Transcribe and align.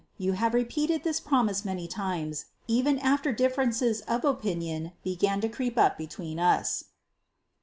You 0.27 0.31
have 0.31 0.55
repeated 0.55 1.03
this 1.03 1.19
promise 1.19 1.63
many 1.63 1.87
times, 1.87 2.45
even 2.67 2.97
after 2.97 3.31
differences 3.31 4.01
of 4.07 4.25
opinion 4.25 4.93
began 5.03 5.39
to 5.41 5.47
creep 5.47 5.77
up 5.77 5.95
between 5.95 6.39
us." 6.39 6.85